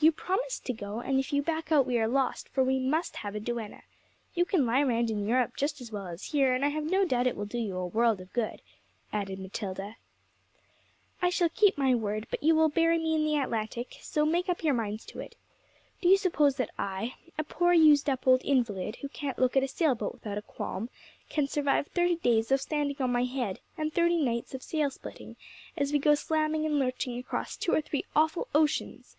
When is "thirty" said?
21.86-22.16, 23.94-24.20